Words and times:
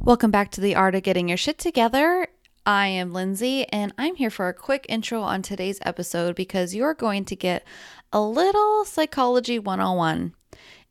Welcome 0.00 0.30
back 0.30 0.50
to 0.52 0.60
the 0.60 0.74
Art 0.74 0.94
of 0.94 1.02
Getting 1.02 1.28
Your 1.28 1.36
Shit 1.36 1.58
Together. 1.58 2.28
I 2.64 2.86
am 2.86 3.12
Lindsay, 3.12 3.66
and 3.66 3.92
I'm 3.98 4.14
here 4.14 4.30
for 4.30 4.48
a 4.48 4.54
quick 4.54 4.86
intro 4.88 5.20
on 5.20 5.42
today's 5.42 5.80
episode 5.82 6.34
because 6.34 6.74
you're 6.74 6.94
going 6.94 7.26
to 7.26 7.36
get 7.36 7.66
a 8.10 8.20
little 8.20 8.86
psychology 8.86 9.58
101. 9.58 10.34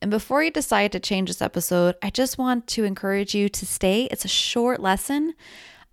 And 0.01 0.11
before 0.11 0.43
you 0.43 0.51
decide 0.51 0.91
to 0.91 0.99
change 0.99 1.29
this 1.29 1.41
episode, 1.41 1.95
I 2.03 2.11
just 2.11 2.37
want 2.37 2.67
to 2.67 2.83
encourage 2.83 3.33
you 3.33 3.49
to 3.49 3.65
stay. 3.65 4.03
It's 4.11 4.25
a 4.25 4.29
short 4.29 4.81
lesson 4.81 5.33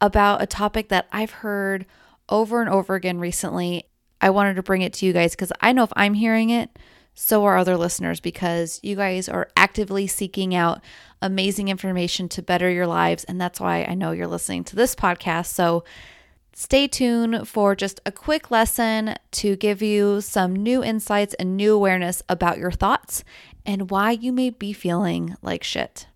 about 0.00 0.42
a 0.42 0.46
topic 0.46 0.90
that 0.90 1.06
I've 1.10 1.30
heard 1.30 1.86
over 2.28 2.60
and 2.60 2.68
over 2.68 2.94
again 2.94 3.20
recently. 3.20 3.84
I 4.20 4.30
wanted 4.30 4.56
to 4.56 4.62
bring 4.62 4.82
it 4.82 4.92
to 4.94 5.06
you 5.06 5.14
guys 5.14 5.30
because 5.30 5.52
I 5.60 5.72
know 5.72 5.84
if 5.84 5.92
I'm 5.96 6.14
hearing 6.14 6.50
it, 6.50 6.78
so 7.14 7.44
are 7.44 7.56
other 7.56 7.76
listeners 7.76 8.18
because 8.20 8.80
you 8.82 8.96
guys 8.96 9.28
are 9.28 9.48
actively 9.56 10.06
seeking 10.06 10.54
out 10.54 10.82
amazing 11.24 11.68
information 11.68 12.28
to 12.28 12.42
better 12.42 12.70
your 12.70 12.86
lives. 12.86 13.24
And 13.24 13.40
that's 13.40 13.58
why 13.58 13.84
I 13.84 13.94
know 13.94 14.12
you're 14.12 14.26
listening 14.26 14.62
to 14.64 14.76
this 14.76 14.94
podcast. 14.94 15.46
So 15.46 15.82
stay 16.52 16.86
tuned 16.86 17.48
for 17.48 17.74
just 17.74 18.00
a 18.04 18.12
quick 18.12 18.50
lesson 18.50 19.16
to 19.32 19.56
give 19.56 19.82
you 19.82 20.20
some 20.20 20.54
new 20.54 20.84
insights 20.84 21.34
and 21.34 21.56
new 21.56 21.74
awareness 21.74 22.22
about 22.28 22.58
your 22.58 22.70
thoughts 22.70 23.24
and 23.64 23.90
why 23.90 24.12
you 24.12 24.32
may 24.32 24.50
be 24.50 24.72
feeling 24.72 25.34
like 25.42 25.64
shit. 25.64 26.06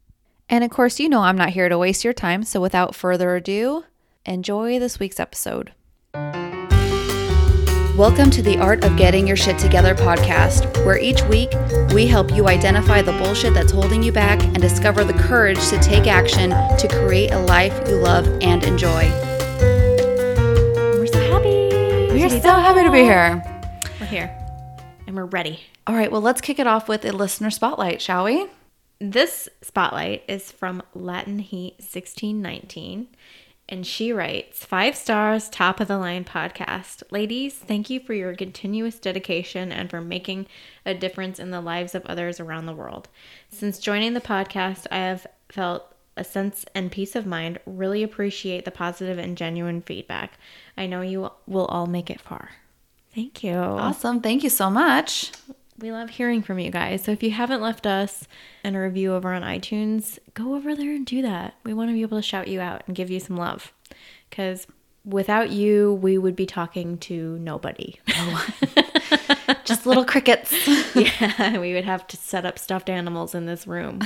And 0.49 0.63
of 0.63 0.71
course, 0.71 1.01
you 1.01 1.09
know 1.09 1.23
I'm 1.23 1.37
not 1.37 1.51
here 1.51 1.69
to 1.69 1.79
waste 1.79 2.05
your 2.05 2.13
time. 2.13 2.45
So 2.45 2.61
without 2.61 2.95
further 2.95 3.35
ado, 3.35 3.85
enjoy 4.27 4.79
this 4.79 5.01
week's 5.01 5.21
episode. 5.21 5.73
Welcome 7.99 8.31
to 8.31 8.43
the 8.43 8.57
Art 8.59 8.85
of 8.85 8.97
Getting 8.97 9.27
Your 9.27 9.35
Shit 9.35 9.59
Together 9.59 9.93
podcast, 9.93 10.85
where 10.87 11.01
each 11.01 11.21
week 11.25 11.51
we 11.93 12.07
help 12.07 12.33
you 12.33 12.47
identify 12.47 13.03
the 13.03 13.11
bullshit 13.11 13.55
that's 13.55 13.73
holding 13.73 14.05
you 14.05 14.13
back 14.13 14.41
and 14.41 14.61
discover 14.61 15.03
the 15.03 15.15
courage 15.15 15.59
to 15.71 15.81
take 15.81 16.07
action 16.07 16.51
to 16.51 16.89
create 16.89 17.33
a 17.33 17.41
life 17.41 17.77
you 17.89 17.97
love 17.97 18.25
and 18.41 18.63
enjoy. 18.63 19.11
We're 20.97 21.09
so 21.09 21.21
happy. 21.29 22.13
We 22.13 22.23
are 22.23 22.31
so 22.31 22.51
happy 22.51 22.85
to 22.85 22.93
be 22.93 23.01
here. 23.01 23.43
We're 23.99 24.07
here 24.07 24.47
and 25.09 25.17
we're 25.17 25.25
ready. 25.25 25.59
All 25.85 25.97
right, 25.97 26.13
well, 26.13 26.23
let's 26.23 26.41
kick 26.41 26.61
it 26.61 26.69
off 26.69 26.89
with 26.89 27.05
a 27.05 27.11
listener 27.11 27.51
spotlight, 27.51 28.01
shall 28.01 28.23
we? 28.23 28.47
This 29.01 29.49
spotlight 29.61 30.23
is 30.29 30.53
from 30.53 30.85
Latin 30.95 31.41
Heat 31.41 31.79
1619. 31.81 33.09
And 33.71 33.87
she 33.87 34.13
writes, 34.13 34.65
five 34.65 34.97
stars, 34.97 35.51
top 35.51 35.79
of 35.79 35.89
the 35.89 35.99
line 35.99 36.25
podcast. 36.25 37.03
Ladies, 37.11 37.55
thank 37.55 37.91
you 37.91 38.01
for 38.01 38.15
your 38.15 38.35
continuous 38.35 38.99
dedication 38.99 39.71
and 39.71 39.91
for 39.91 40.01
making 40.01 40.47
a 40.87 40.95
difference 40.95 41.39
in 41.39 41.51
the 41.51 41.61
lives 41.61 41.95
of 41.95 42.07
others 42.07 42.41
around 42.41 42.65
the 42.65 42.75
world. 42.75 43.09
Since 43.51 43.79
joining 43.79 44.15
the 44.15 44.23
podcast, 44.23 44.87
I 44.91 44.97
have 44.97 45.27
felt 45.51 45.95
a 46.17 46.25
sense 46.25 46.65
and 46.75 46.91
peace 46.91 47.15
of 47.15 47.27
mind. 47.27 47.59
Really 47.67 48.03
appreciate 48.03 48.65
the 48.65 48.71
positive 48.71 49.19
and 49.19 49.37
genuine 49.37 49.83
feedback. 49.83 50.39
I 50.77 50.87
know 50.87 51.03
you 51.03 51.31
will 51.47 51.67
all 51.67 51.87
make 51.87 52.09
it 52.09 52.23
far. 52.23 52.51
Thank 53.15 53.45
you. 53.45 53.55
Awesome. 53.55 54.21
Thank 54.21 54.45
you 54.45 54.51
so 54.51 54.71
much. 54.71 55.33
We 55.79 55.93
love 55.93 56.11
hearing 56.11 56.43
from 56.43 56.59
you 56.59 56.71
guys. 56.71 57.05
So 57.05 57.13
if 57.13 57.23
you 57.23 57.31
haven't 57.31 57.61
left 57.61 57.87
us 57.87 58.27
and 58.65 58.75
a 58.75 58.81
review 58.81 59.15
over 59.15 59.33
on 59.33 59.43
iTunes, 59.43 60.19
go 60.35 60.57
over 60.57 60.75
there 60.75 60.91
and 60.91 61.07
do 61.07 61.23
that. 61.23 61.55
We 61.63 61.73
want 61.73 61.91
to 61.91 61.95
be 61.95 62.03
able 62.03 62.19
to 62.19 62.23
shout 62.23 62.49
you 62.49 62.61
out 62.61 62.83
and 62.87 62.97
give 62.97 63.11
you 63.11 63.21
some 63.21 63.37
love. 63.37 63.73
Because 64.29 64.67
without 65.05 65.51
you, 65.51 65.95
we 65.95 66.19
would 66.19 66.35
be 66.35 66.47
talking 66.47 66.99
to 66.99 67.39
nobody. 67.39 68.01
Just 69.65 69.87
little 69.87 70.05
crickets. 70.05 70.53
yeah, 70.97 71.59
we 71.61 71.75
would 71.75 71.85
have 71.85 72.07
to 72.09 72.17
set 72.17 72.45
up 72.45 72.59
stuffed 72.59 72.91
animals 72.91 73.35
in 73.35 73.47
this 73.47 73.67
room 73.67 74.01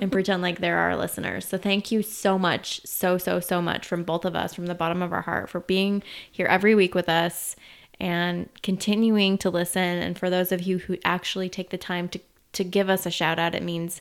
and 0.00 0.12
pretend 0.12 0.42
like 0.42 0.60
they're 0.60 0.78
our 0.78 0.96
listeners. 0.96 1.46
So 1.46 1.58
thank 1.58 1.90
you 1.90 2.02
so 2.02 2.38
much, 2.38 2.82
so, 2.84 3.18
so, 3.18 3.40
so 3.40 3.60
much 3.60 3.86
from 3.86 4.04
both 4.04 4.24
of 4.24 4.36
us, 4.36 4.54
from 4.54 4.66
the 4.66 4.74
bottom 4.74 5.02
of 5.02 5.12
our 5.12 5.22
heart, 5.22 5.50
for 5.50 5.60
being 5.60 6.02
here 6.30 6.46
every 6.46 6.74
week 6.74 6.94
with 6.94 7.08
us 7.08 7.56
and 8.00 8.48
continuing 8.62 9.38
to 9.38 9.50
listen. 9.50 9.82
And 9.82 10.18
for 10.18 10.30
those 10.30 10.52
of 10.52 10.62
you 10.62 10.78
who 10.78 10.98
actually 11.04 11.48
take 11.48 11.70
the 11.70 11.78
time 11.78 12.08
to, 12.10 12.20
to 12.52 12.64
give 12.64 12.88
us 12.88 13.06
a 13.06 13.10
shout 13.10 13.38
out, 13.38 13.54
it 13.54 13.62
means 13.62 14.00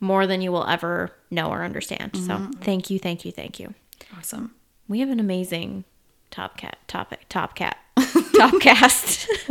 more 0.00 0.26
than 0.26 0.40
you 0.40 0.50
will 0.50 0.66
ever 0.66 1.12
know 1.30 1.50
or 1.50 1.62
understand. 1.62 2.12
Mm-hmm. 2.12 2.26
So 2.26 2.50
thank 2.60 2.90
you, 2.90 2.98
thank 2.98 3.24
you, 3.24 3.32
thank 3.32 3.60
you. 3.60 3.74
Awesome. 4.16 4.54
We 4.88 5.00
have 5.00 5.10
an 5.10 5.20
amazing 5.20 5.84
top 6.30 6.56
cat 6.56 6.78
topic, 6.88 7.26
top 7.28 7.54
cat, 7.54 7.76
top 8.36 8.60
cast. 8.60 9.28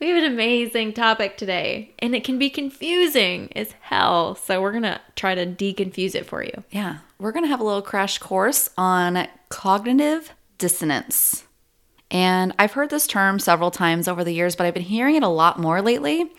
we 0.00 0.08
have 0.08 0.16
an 0.16 0.32
amazing 0.32 0.92
topic 0.92 1.36
today, 1.36 1.92
and 1.98 2.14
it 2.14 2.24
can 2.24 2.38
be 2.38 2.48
confusing 2.48 3.52
as 3.56 3.72
hell. 3.80 4.36
So 4.36 4.62
we're 4.62 4.72
gonna 4.72 5.00
try 5.16 5.34
to 5.34 5.44
deconfuse 5.44 6.14
it 6.14 6.24
for 6.26 6.42
you. 6.42 6.64
Yeah, 6.70 6.98
we're 7.18 7.32
gonna 7.32 7.48
have 7.48 7.60
a 7.60 7.64
little 7.64 7.82
crash 7.82 8.18
course 8.18 8.70
on 8.78 9.26
cognitive 9.48 10.32
dissonance. 10.60 11.44
And 12.12 12.54
I've 12.58 12.72
heard 12.72 12.90
this 12.90 13.08
term 13.08 13.40
several 13.40 13.72
times 13.72 14.06
over 14.06 14.22
the 14.22 14.32
years, 14.32 14.54
but 14.54 14.66
I've 14.66 14.74
been 14.74 14.82
hearing 14.82 15.16
it 15.16 15.24
a 15.24 15.28
lot 15.28 15.58
more 15.58 15.82
lately. 15.82 16.30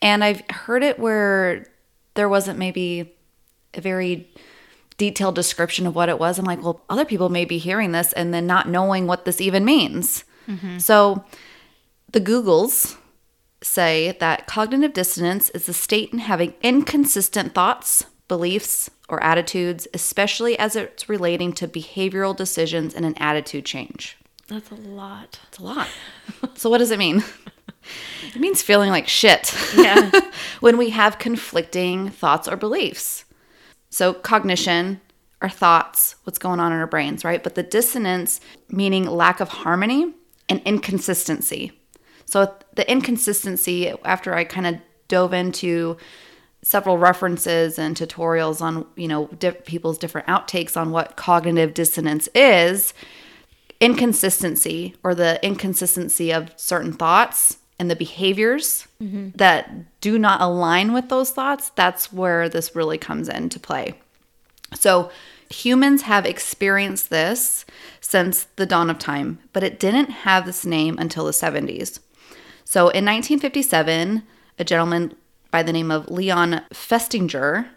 And 0.00 0.22
I've 0.22 0.42
heard 0.50 0.84
it 0.84 0.98
where 0.98 1.66
there 2.14 2.28
wasn't 2.28 2.58
maybe 2.58 3.12
a 3.74 3.80
very 3.80 4.30
detailed 4.96 5.34
description 5.34 5.86
of 5.86 5.94
what 5.94 6.08
it 6.08 6.18
was. 6.18 6.38
I'm 6.38 6.44
like, 6.44 6.62
well, 6.62 6.82
other 6.88 7.04
people 7.04 7.28
may 7.28 7.44
be 7.44 7.58
hearing 7.58 7.92
this 7.92 8.12
and 8.12 8.32
then 8.32 8.46
not 8.46 8.68
knowing 8.68 9.06
what 9.06 9.24
this 9.24 9.40
even 9.40 9.64
means. 9.64 10.24
Mm-hmm. 10.48 10.78
So 10.78 11.24
the 12.10 12.20
Googles 12.20 12.96
say 13.62 14.16
that 14.20 14.46
cognitive 14.46 14.92
dissonance 14.92 15.50
is 15.50 15.66
the 15.66 15.72
state 15.72 16.12
in 16.12 16.18
having 16.18 16.54
inconsistent 16.62 17.54
thoughts, 17.54 18.06
beliefs, 18.34 18.90
or 19.08 19.22
attitudes, 19.22 19.86
especially 19.94 20.58
as 20.58 20.74
it's 20.74 21.08
relating 21.08 21.52
to 21.52 21.68
behavioral 21.68 22.34
decisions 22.34 22.92
and 22.92 23.06
an 23.06 23.14
attitude 23.18 23.64
change. 23.64 24.16
That's 24.48 24.72
a 24.72 24.74
lot. 24.74 25.38
It's 25.46 25.58
a 25.58 25.62
lot. 25.62 25.86
so, 26.56 26.68
what 26.68 26.78
does 26.78 26.90
it 26.90 26.98
mean? 26.98 27.22
It 28.34 28.40
means 28.40 28.60
feeling 28.60 28.90
like 28.90 29.06
shit. 29.06 29.54
Yeah. 29.76 30.10
when 30.60 30.76
we 30.78 30.90
have 30.90 31.20
conflicting 31.20 32.10
thoughts 32.10 32.48
or 32.48 32.56
beliefs. 32.56 33.24
So, 33.90 34.12
cognition, 34.14 35.00
our 35.40 35.48
thoughts, 35.48 36.16
what's 36.24 36.38
going 36.38 36.58
on 36.58 36.72
in 36.72 36.78
our 36.78 36.86
brains, 36.88 37.24
right? 37.24 37.44
But 37.44 37.54
the 37.54 37.62
dissonance, 37.62 38.40
meaning 38.68 39.04
lack 39.04 39.38
of 39.38 39.48
harmony 39.48 40.14
and 40.48 40.60
inconsistency. 40.64 41.78
So, 42.24 42.52
the 42.74 42.90
inconsistency, 42.90 43.92
after 44.04 44.34
I 44.34 44.42
kind 44.42 44.66
of 44.66 44.76
dove 45.06 45.32
into 45.32 45.98
several 46.64 46.96
references 46.96 47.78
and 47.78 47.94
tutorials 47.94 48.62
on 48.62 48.86
you 48.96 49.06
know 49.06 49.26
people's 49.66 49.98
different 49.98 50.26
outtakes 50.26 50.76
on 50.76 50.90
what 50.90 51.14
cognitive 51.14 51.74
dissonance 51.74 52.26
is 52.34 52.94
inconsistency 53.80 54.94
or 55.04 55.14
the 55.14 55.38
inconsistency 55.44 56.32
of 56.32 56.50
certain 56.56 56.92
thoughts 56.92 57.58
and 57.78 57.90
the 57.90 57.96
behaviors 57.96 58.88
mm-hmm. 59.02 59.28
that 59.34 60.00
do 60.00 60.18
not 60.18 60.40
align 60.40 60.94
with 60.94 61.10
those 61.10 61.30
thoughts 61.30 61.70
that's 61.74 62.10
where 62.10 62.48
this 62.48 62.74
really 62.74 62.96
comes 62.98 63.28
into 63.28 63.60
play 63.60 63.92
so 64.72 65.10
humans 65.50 66.02
have 66.02 66.24
experienced 66.24 67.10
this 67.10 67.66
since 68.00 68.44
the 68.56 68.64
dawn 68.64 68.88
of 68.88 68.98
time 68.98 69.38
but 69.52 69.62
it 69.62 69.78
didn't 69.78 70.08
have 70.08 70.46
this 70.46 70.64
name 70.64 70.96
until 70.98 71.26
the 71.26 71.30
70s 71.30 71.98
so 72.64 72.88
in 72.88 73.04
1957 73.04 74.22
a 74.58 74.64
gentleman 74.64 75.14
by 75.54 75.62
the 75.62 75.72
name 75.72 75.92
of 75.92 76.10
Leon 76.10 76.62
Festinger 76.72 77.68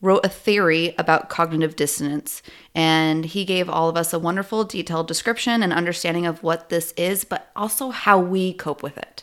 wrote 0.00 0.26
a 0.26 0.28
theory 0.28 0.96
about 0.98 1.28
cognitive 1.28 1.76
dissonance. 1.76 2.42
And 2.74 3.24
he 3.24 3.44
gave 3.44 3.70
all 3.70 3.88
of 3.88 3.96
us 3.96 4.12
a 4.12 4.18
wonderful, 4.18 4.64
detailed 4.64 5.06
description 5.06 5.62
and 5.62 5.72
understanding 5.72 6.26
of 6.26 6.42
what 6.42 6.70
this 6.70 6.90
is, 6.96 7.22
but 7.22 7.52
also 7.54 7.90
how 7.90 8.18
we 8.18 8.52
cope 8.52 8.82
with 8.82 8.98
it. 8.98 9.22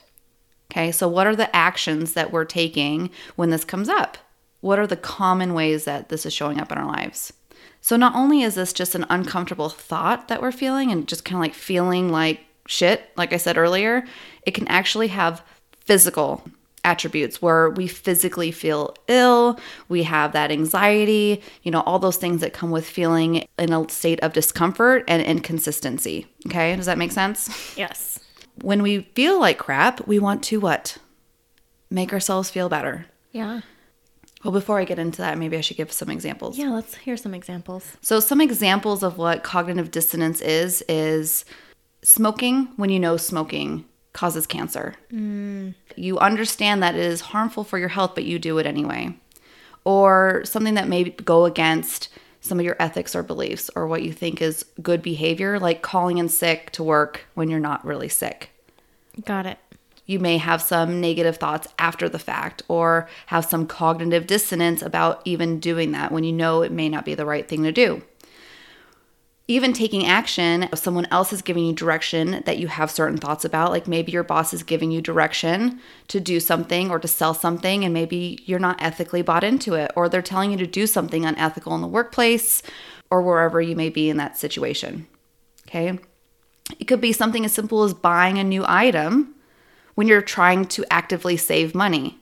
Okay, 0.72 0.90
so 0.90 1.06
what 1.10 1.28
are 1.28 1.36
the 1.36 1.54
actions 1.54 2.14
that 2.14 2.32
we're 2.32 2.46
taking 2.46 3.10
when 3.36 3.50
this 3.50 3.66
comes 3.66 3.90
up? 3.90 4.18
What 4.62 4.80
are 4.80 4.88
the 4.88 4.96
common 4.96 5.54
ways 5.54 5.84
that 5.84 6.08
this 6.08 6.26
is 6.26 6.32
showing 6.32 6.62
up 6.62 6.72
in 6.72 6.78
our 6.78 6.88
lives? 6.88 7.34
So, 7.82 7.98
not 7.98 8.16
only 8.16 8.42
is 8.42 8.56
this 8.56 8.72
just 8.72 8.96
an 8.96 9.06
uncomfortable 9.10 9.68
thought 9.68 10.30
that 10.30 10.42
we're 10.42 10.54
feeling 10.54 10.94
and 10.94 11.10
just 11.10 11.26
kind 11.26 11.36
of 11.36 11.42
like 11.42 11.56
feeling 11.56 12.10
like 12.10 12.40
shit, 12.68 13.02
like 13.18 13.34
I 13.34 13.38
said 13.38 13.58
earlier, 13.58 14.06
it 14.44 14.54
can 14.54 14.70
actually 14.70 15.10
have 15.10 15.44
physical 15.84 16.50
attributes 16.88 17.42
where 17.42 17.70
we 17.70 17.86
physically 17.86 18.50
feel 18.50 18.96
ill, 19.10 19.60
we 19.90 20.04
have 20.04 20.32
that 20.32 20.52
anxiety, 20.52 21.42
you 21.64 21.70
know, 21.70 21.82
all 21.82 22.00
those 22.00 22.16
things 22.16 22.40
that 22.40 22.54
come 22.54 22.72
with 22.72 22.88
feeling 22.88 23.46
in 23.60 23.74
a 23.74 23.90
state 23.90 24.22
of 24.22 24.32
discomfort 24.32 25.04
and 25.08 25.22
inconsistency. 25.22 26.26
Okay, 26.48 26.76
does 26.78 26.86
that 26.86 26.98
make 26.98 27.12
sense? 27.12 27.78
Yes. 27.78 28.20
When 28.62 28.82
we 28.82 29.02
feel 29.14 29.38
like 29.40 29.58
crap, 29.58 30.08
we 30.08 30.18
want 30.18 30.44
to 30.46 30.62
what? 30.62 30.98
Make 31.90 32.14
ourselves 32.14 32.50
feel 32.50 32.70
better. 32.70 33.06
Yeah. 33.34 33.62
Well, 34.44 34.54
before 34.54 34.80
I 34.80 34.86
get 34.86 34.98
into 34.98 35.18
that, 35.18 35.38
maybe 35.38 35.58
I 35.58 35.62
should 35.62 35.78
give 35.78 35.92
some 35.92 36.10
examples. 36.10 36.58
Yeah, 36.58 36.70
let's 36.70 36.96
hear 36.96 37.18
some 37.18 37.34
examples. 37.34 37.98
So, 38.02 38.22
some 38.22 38.40
examples 38.40 39.04
of 39.04 39.18
what 39.18 39.44
cognitive 39.44 39.92
dissonance 39.92 40.40
is 40.42 40.84
is 40.88 41.44
smoking 42.02 42.70
when 42.78 42.90
you 42.90 43.00
know 43.00 43.18
smoking 43.18 43.84
causes 44.18 44.48
cancer. 44.48 44.96
Mm. 45.14 45.76
You 45.96 46.18
understand 46.18 46.82
that 46.82 46.96
it 46.96 47.02
is 47.02 47.22
harmful 47.22 47.64
for 47.64 47.78
your 47.78 47.90
health, 47.90 48.14
but 48.16 48.26
you 48.26 48.40
do 48.40 48.58
it 48.58 48.66
anyway. 48.66 49.16
or 49.86 50.42
something 50.44 50.74
that 50.74 50.90
may 50.90 51.06
go 51.06 51.46
against 51.46 52.10
some 52.42 52.60
of 52.60 52.66
your 52.66 52.76
ethics 52.78 53.16
or 53.16 53.24
beliefs 53.24 53.70
or 53.74 53.88
what 53.88 54.04
you 54.04 54.12
think 54.12 54.42
is 54.42 54.66
good 54.82 55.02
behavior, 55.02 55.60
like 55.60 55.82
calling 55.82 56.18
in 56.18 56.28
sick 56.28 56.72
to 56.72 56.84
work 56.84 57.22
when 57.36 57.50
you're 57.50 57.60
not 57.60 57.86
really 57.86 58.10
sick. 58.10 58.50
Got 59.24 59.46
it. 59.46 59.60
You 60.06 60.20
may 60.20 60.40
have 60.40 60.62
some 60.62 61.00
negative 61.00 61.38
thoughts 61.38 61.68
after 61.80 62.10
the 62.10 62.20
fact 62.20 62.64
or 62.68 63.08
have 63.28 63.46
some 63.46 63.66
cognitive 63.66 64.28
dissonance 64.28 64.82
about 64.82 65.22
even 65.24 65.60
doing 65.60 65.92
that 65.94 66.12
when 66.12 66.26
you 66.26 66.34
know 66.34 66.64
it 66.64 66.72
may 66.72 66.90
not 66.90 67.06
be 67.06 67.16
the 67.16 67.26
right 67.26 67.48
thing 67.48 67.64
to 67.64 67.72
do 67.72 68.02
even 69.50 69.72
taking 69.72 70.06
action, 70.06 70.64
if 70.64 70.80
someone 70.80 71.08
else 71.10 71.32
is 71.32 71.42
giving 71.42 71.66
you 71.66 71.74
direction 71.74 72.44
that 72.46 72.58
you 72.58 72.68
have 72.68 72.92
certain 72.92 73.18
thoughts 73.18 73.46
about. 73.46 73.72
Like 73.72 73.88
maybe 73.88 74.12
your 74.12 74.24
boss 74.24 74.54
is 74.54 74.62
giving 74.62 74.92
you 74.92 75.02
direction 75.02 75.80
to 76.10 76.20
do 76.20 76.40
something 76.40 76.92
or 76.92 77.00
to 77.00 77.08
sell 77.08 77.34
something, 77.34 77.86
and 77.86 77.94
maybe 77.94 78.40
you're 78.46 78.60
not 78.60 78.82
ethically 78.82 79.22
bought 79.22 79.46
into 79.46 79.76
it, 79.76 79.92
or 79.96 80.10
they're 80.10 80.22
telling 80.22 80.52
you 80.52 80.58
to 80.58 80.68
do 80.68 80.86
something 80.86 81.26
unethical 81.26 81.74
in 81.76 81.82
the 81.82 81.88
workplace 81.88 82.62
or 83.10 83.22
wherever 83.22 83.62
you 83.62 83.76
may 83.76 83.90
be 83.90 84.10
in 84.10 84.18
that 84.18 84.38
situation. 84.38 85.08
Okay. 85.68 85.98
It 86.80 86.86
could 86.86 87.00
be 87.00 87.14
something 87.14 87.46
as 87.46 87.54
simple 87.54 87.84
as 87.84 87.94
buying 87.94 88.38
a 88.38 88.44
new 88.44 88.66
item 88.68 89.34
when 89.96 90.10
you're 90.10 90.22
trying 90.22 90.66
to 90.66 90.84
actively 90.92 91.38
save 91.38 91.74
money. 91.74 92.20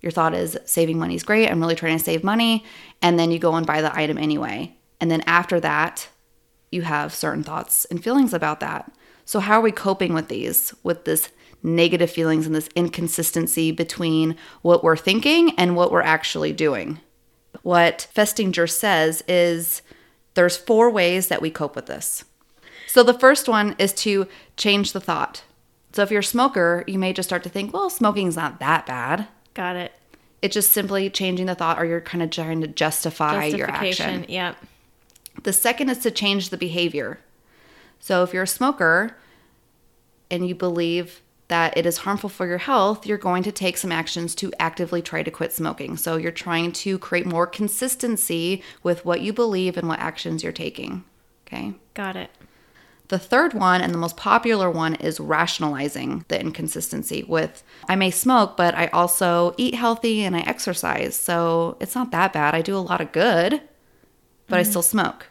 Your 0.00 0.12
thought 0.12 0.32
is 0.32 0.56
saving 0.64 0.98
money 0.98 1.14
is 1.14 1.24
great. 1.24 1.50
I'm 1.50 1.60
really 1.60 1.74
trying 1.74 1.98
to 1.98 2.04
save 2.04 2.24
money. 2.24 2.64
And 3.02 3.18
then 3.18 3.30
you 3.30 3.38
go 3.38 3.54
and 3.54 3.66
buy 3.66 3.82
the 3.82 3.94
item 3.94 4.16
anyway. 4.16 4.74
And 5.00 5.10
then 5.10 5.22
after 5.26 5.60
that, 5.60 6.08
you 6.70 6.82
have 6.82 7.14
certain 7.14 7.42
thoughts 7.42 7.84
and 7.86 8.02
feelings 8.02 8.32
about 8.32 8.60
that. 8.60 8.90
So, 9.24 9.40
how 9.40 9.58
are 9.58 9.62
we 9.62 9.72
coping 9.72 10.14
with 10.14 10.28
these, 10.28 10.74
with 10.82 11.04
this 11.04 11.30
negative 11.62 12.10
feelings 12.10 12.46
and 12.46 12.54
this 12.54 12.68
inconsistency 12.74 13.72
between 13.72 14.36
what 14.62 14.82
we're 14.82 14.96
thinking 14.96 15.54
and 15.58 15.76
what 15.76 15.92
we're 15.92 16.00
actually 16.02 16.52
doing? 16.52 17.00
What 17.62 18.08
Festinger 18.14 18.70
says 18.70 19.22
is 19.28 19.82
there's 20.34 20.56
four 20.56 20.90
ways 20.90 21.28
that 21.28 21.42
we 21.42 21.50
cope 21.50 21.76
with 21.76 21.86
this. 21.86 22.24
So, 22.86 23.02
the 23.02 23.18
first 23.18 23.48
one 23.48 23.76
is 23.78 23.92
to 23.94 24.26
change 24.56 24.92
the 24.92 25.00
thought. 25.00 25.42
So, 25.92 26.02
if 26.02 26.10
you're 26.10 26.20
a 26.20 26.24
smoker, 26.24 26.84
you 26.86 26.98
may 26.98 27.12
just 27.12 27.28
start 27.28 27.42
to 27.42 27.50
think, 27.50 27.72
well, 27.72 27.90
smoking's 27.90 28.36
not 28.36 28.60
that 28.60 28.86
bad. 28.86 29.28
Got 29.54 29.76
it. 29.76 29.92
It's 30.40 30.54
just 30.54 30.72
simply 30.72 31.10
changing 31.10 31.46
the 31.46 31.54
thought, 31.54 31.78
or 31.78 31.84
you're 31.84 32.00
kind 32.00 32.22
of 32.22 32.30
trying 32.30 32.60
to 32.60 32.68
justify 32.68 33.46
your 33.46 33.68
action. 33.68 34.24
Yep. 34.28 34.56
The 35.42 35.52
second 35.52 35.88
is 35.88 35.98
to 35.98 36.10
change 36.10 36.50
the 36.50 36.56
behavior. 36.56 37.20
So 38.00 38.22
if 38.22 38.32
you're 38.32 38.44
a 38.44 38.46
smoker 38.46 39.16
and 40.30 40.46
you 40.46 40.54
believe 40.54 41.22
that 41.48 41.76
it 41.76 41.86
is 41.86 41.98
harmful 41.98 42.28
for 42.28 42.46
your 42.46 42.58
health, 42.58 43.06
you're 43.06 43.18
going 43.18 43.42
to 43.42 43.52
take 43.52 43.78
some 43.78 43.90
actions 43.90 44.34
to 44.34 44.52
actively 44.58 45.00
try 45.00 45.22
to 45.22 45.30
quit 45.30 45.52
smoking. 45.52 45.96
So 45.96 46.16
you're 46.16 46.30
trying 46.30 46.72
to 46.72 46.98
create 46.98 47.26
more 47.26 47.46
consistency 47.46 48.62
with 48.82 49.04
what 49.04 49.22
you 49.22 49.32
believe 49.32 49.76
and 49.76 49.88
what 49.88 49.98
actions 49.98 50.42
you're 50.42 50.52
taking. 50.52 51.04
Okay? 51.46 51.74
Got 51.94 52.16
it. 52.16 52.30
The 53.08 53.18
third 53.18 53.54
one 53.54 53.80
and 53.80 53.94
the 53.94 53.98
most 53.98 54.18
popular 54.18 54.70
one 54.70 54.94
is 54.96 55.18
rationalizing 55.18 56.26
the 56.28 56.38
inconsistency 56.38 57.24
with 57.26 57.62
I 57.88 57.96
may 57.96 58.10
smoke, 58.10 58.58
but 58.58 58.74
I 58.74 58.88
also 58.88 59.54
eat 59.56 59.74
healthy 59.74 60.24
and 60.24 60.36
I 60.36 60.40
exercise. 60.40 61.16
So 61.16 61.78
it's 61.80 61.94
not 61.94 62.10
that 62.10 62.34
bad. 62.34 62.54
I 62.54 62.60
do 62.60 62.76
a 62.76 62.78
lot 62.78 63.00
of 63.00 63.12
good 63.12 63.62
but 64.48 64.56
mm-hmm. 64.56 64.60
I 64.60 64.62
still 64.70 64.82
smoke. 64.82 65.26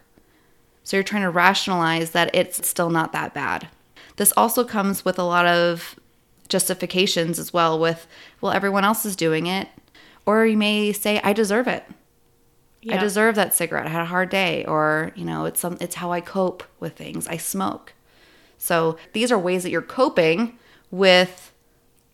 So 0.83 0.95
you're 0.95 1.03
trying 1.03 1.23
to 1.23 1.29
rationalize 1.29 2.11
that 2.11 2.29
it's 2.33 2.67
still 2.67 2.89
not 2.89 3.11
that 3.11 3.33
bad. 3.33 3.67
This 4.15 4.33
also 4.37 4.63
comes 4.63 5.03
with 5.03 5.19
a 5.19 5.23
lot 5.23 5.45
of 5.45 5.99
justifications 6.47 7.39
as 7.39 7.51
well 7.51 7.77
with 7.77 8.07
well 8.39 8.53
everyone 8.53 8.85
else 8.85 9.05
is 9.05 9.17
doing 9.17 9.47
it 9.47 9.67
or 10.25 10.45
you 10.45 10.55
may 10.55 10.93
say 10.93 11.19
I 11.23 11.33
deserve 11.33 11.67
it. 11.67 11.83
I 12.89 12.95
deserve 12.95 13.35
that 13.35 13.53
cigarette. 13.53 13.85
I 13.85 13.89
had 13.89 14.03
a 14.03 14.05
hard 14.05 14.29
day 14.29 14.63
or, 14.63 15.11
you 15.13 15.25
know, 15.25 15.43
it's 15.43 15.59
some 15.59 15.77
it's 15.81 15.95
how 15.95 16.13
I 16.13 16.21
cope 16.21 16.63
with 16.79 16.95
things. 16.95 17.27
I 17.27 17.35
smoke. 17.35 17.93
So 18.57 18.97
these 19.13 19.31
are 19.31 19.37
ways 19.37 19.63
that 19.63 19.71
you're 19.71 19.81
coping 19.81 20.57
with 20.89 21.51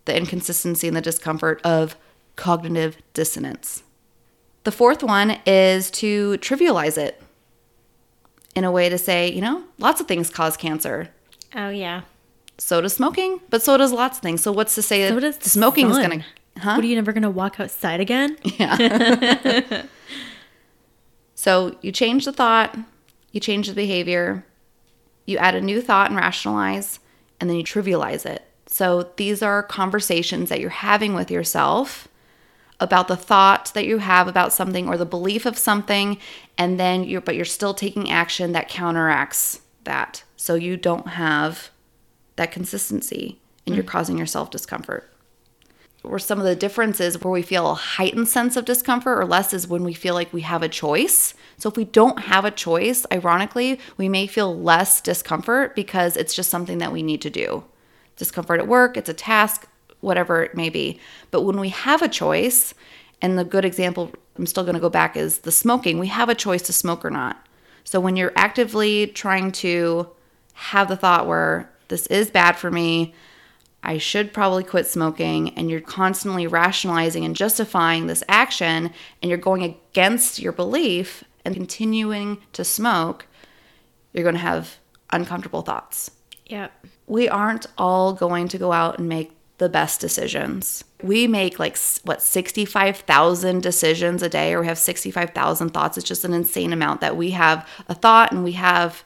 the 0.06 0.18
inconsistency 0.18 0.88
and 0.88 0.98
the 0.98 1.02
discomfort 1.02 1.62
of 1.64 1.96
cognitive 2.36 2.98
dissonance. 3.14 3.84
The 4.64 4.72
fourth 4.72 5.04
one 5.04 5.38
is 5.46 5.92
to 5.92 6.38
trivialize 6.38 6.98
it 6.98 7.22
in 8.56 8.64
a 8.64 8.72
way 8.72 8.90
to 8.90 8.98
say, 8.98 9.32
you 9.32 9.42
know, 9.42 9.64
lots 9.78 10.00
of 10.00 10.08
things 10.08 10.30
cause 10.30 10.56
cancer. 10.56 11.10
Oh, 11.56 11.70
yeah. 11.70 12.02
So 12.58 12.82
does 12.82 12.94
smoking, 12.94 13.42
but 13.50 13.62
so 13.62 13.78
does 13.78 13.92
lots 13.92 14.18
of 14.18 14.24
things. 14.24 14.42
So 14.42 14.52
what's 14.52 14.76
to 14.76 14.82
say 14.82 15.08
so 15.10 15.20
that 15.20 15.44
smoking 15.44 15.90
is 15.90 15.98
going 15.98 16.20
to. 16.22 16.26
Huh? 16.60 16.76
What 16.76 16.84
are 16.84 16.88
you 16.88 16.96
never 16.96 17.12
going 17.12 17.24
to 17.24 17.30
walk 17.30 17.60
outside 17.60 18.00
again? 18.00 18.38
Yeah. 18.58 19.86
so 21.36 21.76
you 21.82 21.92
change 21.92 22.26
the 22.26 22.32
thought, 22.32 22.78
you 23.32 23.40
change 23.40 23.68
the 23.68 23.74
behavior, 23.74 24.46
you 25.26 25.38
add 25.38 25.56
a 25.56 25.62
new 25.62 25.82
thought 25.82 26.12
and 26.12 26.20
rationalize, 26.20 27.00
and 27.40 27.50
then 27.50 27.58
you 27.58 27.64
trivialize 27.64 28.26
it. 28.26 28.48
So 28.68 29.10
these 29.18 29.42
are 29.42 29.64
conversations 29.64 30.50
that 30.50 30.60
you're 30.60 30.70
having 30.70 31.16
with 31.16 31.32
yourself 31.32 32.08
about 32.84 33.08
the 33.08 33.16
thought 33.16 33.72
that 33.74 33.86
you 33.86 33.98
have 33.98 34.28
about 34.28 34.54
something 34.54 34.88
or 34.88 34.98
the 34.98 35.06
belief 35.06 35.46
of 35.46 35.58
something 35.58 36.18
and 36.58 36.80
then 36.80 37.04
you're 37.04 37.22
but 37.22 37.36
you're 37.36 37.46
still 37.46 37.74
taking 37.74 38.10
action 38.12 38.52
that 38.52 38.70
counteracts 38.70 39.62
that 39.84 40.24
so 40.36 40.56
you 40.56 40.78
don't 40.78 41.08
have 41.10 41.70
that 42.36 42.52
consistency 42.52 43.40
and 43.66 43.76
you're 43.76 43.84
mm. 43.84 43.88
causing 43.88 44.18
yourself 44.18 44.52
discomfort 44.52 45.14
or 46.04 46.20
some 46.20 46.40
of 46.40 46.46
the 46.46 46.56
differences 46.56 47.22
where 47.22 47.32
we 47.32 47.42
feel 47.42 47.72
a 47.72 47.76
heightened 47.76 48.28
sense 48.28 48.58
of 48.58 48.66
discomfort 48.66 49.18
or 49.18 49.26
less 49.26 49.54
is 49.54 49.68
when 49.68 49.84
we 49.84 49.94
feel 49.94 50.14
like 50.14 50.34
we 50.34 50.42
have 50.42 50.62
a 50.62 50.68
choice. 50.68 51.34
So 51.58 51.70
if 51.70 51.78
we 51.78 51.86
don't 51.86 52.24
have 52.24 52.44
a 52.44 52.52
choice, 52.52 53.06
ironically, 53.12 53.80
we 53.96 54.10
may 54.10 54.28
feel 54.28 54.58
less 54.60 55.00
discomfort 55.00 55.76
because 55.76 56.18
it's 56.18 56.36
just 56.36 56.50
something 56.50 56.80
that 56.80 56.92
we 56.92 57.04
need 57.04 57.22
to 57.22 57.30
do. 57.30 57.64
Discomfort 58.18 58.60
at 58.60 58.68
work, 58.68 58.98
it's 58.98 59.10
a 59.10 59.14
task, 59.14 59.68
whatever 60.04 60.44
it 60.44 60.56
may 60.56 60.70
be. 60.70 61.00
But 61.32 61.42
when 61.42 61.60
we 61.60 61.70
have 61.70 62.02
a 62.02 62.08
choice, 62.08 62.74
and 63.22 63.40
the 63.40 63.46
good 63.46 63.66
example 63.66 64.12
I'm 64.38 64.46
still 64.46 64.64
going 64.64 64.76
to 64.76 64.82
go 64.82 64.90
back 64.90 65.16
is 65.16 65.40
the 65.40 65.52
smoking, 65.52 66.00
we 66.00 66.08
have 66.08 66.30
a 66.30 66.36
choice 66.36 66.64
to 66.64 66.74
smoke 66.74 67.06
or 67.06 67.10
not. 67.10 67.46
So 67.84 68.00
when 68.00 68.16
you're 68.16 68.34
actively 68.36 69.08
trying 69.08 69.52
to 69.54 70.10
have 70.54 70.88
the 70.88 70.96
thought 70.96 71.28
where 71.28 71.70
this 71.88 72.08
is 72.08 72.32
bad 72.32 72.54
for 72.54 72.72
me, 72.72 73.14
I 73.84 73.98
should 73.98 74.34
probably 74.34 74.64
quit 74.64 74.88
smoking, 74.88 75.50
and 75.58 75.70
you're 75.70 75.82
constantly 75.82 76.48
rationalizing 76.48 77.26
and 77.26 77.36
justifying 77.36 78.08
this 78.08 78.24
action, 78.30 78.92
and 79.22 79.30
you're 79.30 79.38
going 79.38 79.64
against 79.64 80.40
your 80.40 80.54
belief 80.54 81.24
and 81.44 81.54
continuing 81.54 82.38
to 82.54 82.64
smoke, 82.64 83.28
you're 84.14 84.24
going 84.24 84.36
to 84.36 84.42
have 84.42 84.78
uncomfortable 85.12 85.64
thoughts. 85.64 86.12
Yep. 86.46 86.72
We 87.08 87.28
aren't 87.28 87.66
all 87.78 88.14
going 88.14 88.48
to 88.48 88.58
go 88.58 88.72
out 88.72 89.00
and 89.00 89.10
make 89.10 89.36
the 89.64 89.70
best 89.70 90.02
decisions. 90.02 90.84
We 91.02 91.26
make 91.26 91.58
like 91.58 91.78
what 92.04 92.22
65,000 92.22 93.64
decisions 93.64 94.22
a 94.22 94.28
day 94.28 94.54
or 94.54 94.60
we 94.60 94.68
have 94.68 94.78
65,000 94.78 95.70
thoughts. 95.70 95.98
It's 95.98 96.06
just 96.06 96.26
an 96.26 96.34
insane 96.34 96.74
amount 96.74 97.00
that 97.00 97.16
we 97.16 97.32
have 97.32 97.66
a 97.88 97.96
thought 97.96 98.34
and 98.34 98.44
we 98.44 98.52
have 98.52 99.06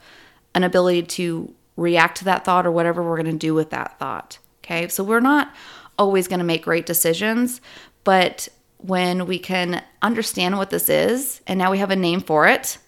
an 0.56 0.64
ability 0.64 1.04
to 1.04 1.54
react 1.76 2.18
to 2.18 2.24
that 2.24 2.44
thought 2.44 2.66
or 2.66 2.72
whatever 2.72 3.04
we're 3.04 3.22
going 3.22 3.38
to 3.38 3.46
do 3.46 3.54
with 3.54 3.70
that 3.70 4.00
thought. 4.00 4.38
Okay? 4.64 4.88
So 4.88 5.04
we're 5.04 5.20
not 5.20 5.54
always 5.96 6.26
going 6.26 6.40
to 6.40 6.44
make 6.44 6.64
great 6.64 6.86
decisions, 6.86 7.60
but 8.02 8.48
when 8.78 9.26
we 9.26 9.38
can 9.38 9.84
understand 10.02 10.56
what 10.56 10.70
this 10.70 10.88
is 10.88 11.40
and 11.46 11.56
now 11.56 11.70
we 11.70 11.78
have 11.78 11.92
a 11.92 11.96
name 11.96 12.20
for 12.20 12.48
it, 12.48 12.78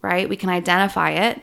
right? 0.00 0.28
We 0.28 0.36
can 0.36 0.48
identify 0.48 1.10
it. 1.10 1.42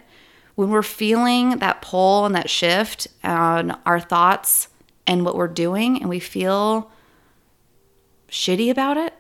When 0.55 0.69
we're 0.69 0.81
feeling 0.81 1.57
that 1.59 1.81
pull 1.81 2.25
and 2.25 2.35
that 2.35 2.49
shift 2.49 3.09
on 3.21 3.77
our 3.85 3.99
thoughts, 3.99 4.69
and 5.07 5.25
what 5.25 5.35
we're 5.35 5.47
doing 5.47 5.99
and 5.99 6.09
we 6.09 6.19
feel 6.19 6.91
shitty 8.29 8.69
about 8.69 8.97
it, 8.97 9.13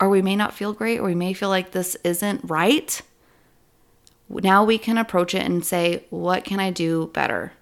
or 0.00 0.08
we 0.08 0.22
may 0.22 0.36
not 0.36 0.54
feel 0.54 0.72
great, 0.72 0.98
or 1.00 1.04
we 1.04 1.14
may 1.14 1.32
feel 1.32 1.48
like 1.48 1.72
this 1.72 1.96
isn't 2.04 2.40
right, 2.44 3.02
now 4.28 4.62
we 4.64 4.78
can 4.78 4.96
approach 4.96 5.34
it 5.34 5.44
and 5.44 5.64
say, 5.64 6.04
What 6.10 6.44
can 6.44 6.60
I 6.60 6.70
do 6.70 7.08
better? 7.08 7.52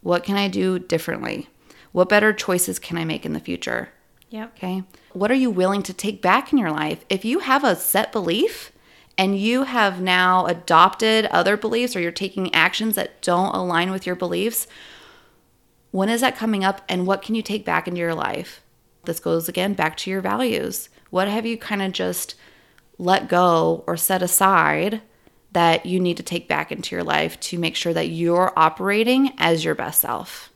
What 0.00 0.24
can 0.24 0.36
I 0.36 0.48
do 0.48 0.78
differently? 0.78 1.48
What 1.92 2.08
better 2.08 2.32
choices 2.32 2.78
can 2.78 2.96
I 2.96 3.04
make 3.04 3.26
in 3.26 3.34
the 3.34 3.40
future? 3.40 3.90
Yeah. 4.30 4.46
Okay. 4.56 4.82
What 5.12 5.30
are 5.30 5.34
you 5.36 5.50
willing 5.50 5.82
to 5.82 5.92
take 5.92 6.22
back 6.22 6.52
in 6.52 6.58
your 6.58 6.70
life? 6.70 7.04
If 7.10 7.24
you 7.24 7.40
have 7.40 7.64
a 7.64 7.76
set 7.76 8.12
belief 8.12 8.72
and 9.18 9.38
you 9.38 9.64
have 9.64 10.00
now 10.00 10.46
adopted 10.46 11.26
other 11.26 11.56
beliefs 11.58 11.94
or 11.94 12.00
you're 12.00 12.10
taking 12.10 12.54
actions 12.54 12.94
that 12.94 13.20
don't 13.20 13.54
align 13.54 13.90
with 13.90 14.06
your 14.06 14.16
beliefs, 14.16 14.66
when 15.92 16.08
is 16.08 16.20
that 16.22 16.36
coming 16.36 16.64
up 16.64 16.82
and 16.88 17.06
what 17.06 17.22
can 17.22 17.34
you 17.34 17.42
take 17.42 17.64
back 17.64 17.86
into 17.86 18.00
your 18.00 18.14
life? 18.14 18.60
This 19.04 19.20
goes 19.20 19.48
again 19.48 19.74
back 19.74 19.96
to 19.98 20.10
your 20.10 20.20
values. 20.20 20.88
What 21.10 21.28
have 21.28 21.46
you 21.46 21.56
kind 21.56 21.82
of 21.82 21.92
just 21.92 22.34
let 22.98 23.28
go 23.28 23.84
or 23.86 23.96
set 23.96 24.22
aside 24.22 25.02
that 25.52 25.86
you 25.86 26.00
need 26.00 26.16
to 26.16 26.22
take 26.22 26.48
back 26.48 26.72
into 26.72 26.94
your 26.94 27.04
life 27.04 27.38
to 27.40 27.58
make 27.58 27.76
sure 27.76 27.92
that 27.92 28.08
you're 28.08 28.52
operating 28.56 29.32
as 29.38 29.64
your 29.64 29.74
best 29.74 30.00
self? 30.00 30.50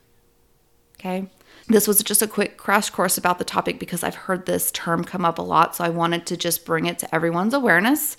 Okay. 0.99 1.29
This 1.69 1.87
was 1.87 2.03
just 2.03 2.23
a 2.23 2.29
quick 2.29 2.57
crash 2.57 2.91
course 2.91 3.19
about 3.19 3.39
the 3.39 3.45
topic 3.45 3.79
because 3.79 4.03
I've 4.03 4.15
heard 4.15 4.47
this 4.47 4.71
term 4.71 5.05
come 5.05 5.25
up 5.25 5.39
a 5.39 5.43
lot. 5.43 5.77
So 5.77 5.85
I 5.85 5.89
wanted 5.89 6.25
to 6.27 6.37
just 6.37 6.65
bring 6.65 6.87
it 6.87 6.99
to 7.01 7.15
everyone's 7.15 7.55
awareness 7.55 8.17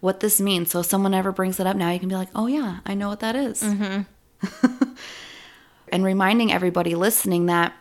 what 0.00 0.20
this 0.20 0.40
means. 0.40 0.70
So 0.70 0.80
if 0.80 0.86
someone 0.86 1.14
ever 1.14 1.32
brings 1.32 1.58
it 1.58 1.66
up 1.66 1.76
now, 1.76 1.90
you 1.90 1.98
can 1.98 2.08
be 2.08 2.14
like, 2.14 2.28
oh, 2.34 2.46
yeah, 2.46 2.78
I 2.86 2.94
know 2.94 3.08
what 3.08 3.20
that 3.20 3.36
is. 3.36 3.62
Mm-hmm. 3.62 4.84
and 5.92 6.04
reminding 6.04 6.52
everybody 6.52 6.94
listening 6.94 7.46
that 7.46 7.72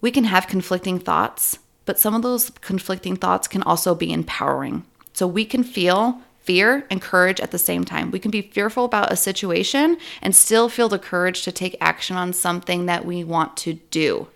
we 0.00 0.10
can 0.10 0.24
have 0.24 0.46
conflicting 0.46 0.98
thoughts, 0.98 1.58
but 1.84 1.98
some 1.98 2.14
of 2.14 2.22
those 2.22 2.50
conflicting 2.60 3.16
thoughts 3.16 3.48
can 3.48 3.62
also 3.62 3.94
be 3.94 4.12
empowering. 4.12 4.84
So 5.12 5.26
we 5.26 5.44
can 5.44 5.64
feel 5.64 6.20
fear 6.40 6.86
and 6.90 7.02
courage 7.02 7.40
at 7.40 7.50
the 7.50 7.58
same 7.58 7.84
time. 7.84 8.10
We 8.10 8.20
can 8.20 8.30
be 8.30 8.42
fearful 8.42 8.84
about 8.84 9.12
a 9.12 9.16
situation 9.16 9.96
and 10.22 10.34
still 10.34 10.68
feel 10.68 10.88
the 10.88 10.98
courage 10.98 11.42
to 11.42 11.52
take 11.52 11.76
action 11.80 12.16
on 12.16 12.32
something 12.32 12.86
that 12.86 13.04
we 13.04 13.24
want 13.24 13.56
to 13.58 13.74
do. 13.90 14.28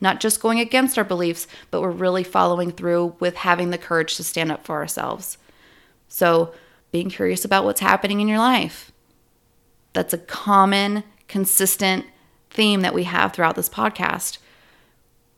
Not 0.00 0.20
just 0.20 0.40
going 0.40 0.60
against 0.60 0.98
our 0.98 1.04
beliefs, 1.04 1.46
but 1.70 1.80
we're 1.80 1.90
really 1.90 2.22
following 2.22 2.70
through 2.70 3.16
with 3.18 3.36
having 3.36 3.70
the 3.70 3.78
courage 3.78 4.16
to 4.16 4.24
stand 4.24 4.52
up 4.52 4.64
for 4.64 4.76
ourselves. 4.76 5.38
So, 6.08 6.52
being 6.92 7.10
curious 7.10 7.44
about 7.44 7.64
what's 7.64 7.80
happening 7.80 8.20
in 8.20 8.28
your 8.28 8.38
life. 8.38 8.92
That's 9.92 10.14
a 10.14 10.18
common, 10.18 11.02
consistent 11.28 12.06
theme 12.56 12.80
that 12.80 12.94
we 12.94 13.04
have 13.04 13.32
throughout 13.32 13.54
this 13.54 13.68
podcast. 13.68 14.38